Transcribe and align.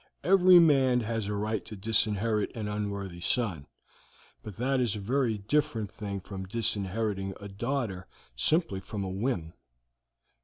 Every 0.23 0.57
man 0.57 1.01
has 1.01 1.27
a 1.27 1.35
right 1.35 1.63
to 1.63 1.75
disinherit 1.75 2.55
an 2.55 2.67
unworthy 2.67 3.19
son, 3.19 3.67
but 4.41 4.55
that 4.55 4.79
is 4.79 4.95
a 4.95 4.99
very 4.99 5.37
different 5.37 5.91
thing 5.91 6.21
from 6.21 6.47
disinheriting 6.47 7.35
a 7.39 7.47
daughter 7.47 8.07
simply 8.35 8.79
from 8.79 9.03
a 9.03 9.09
whim. 9.09 9.53